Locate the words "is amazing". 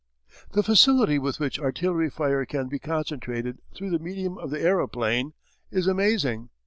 5.69-6.49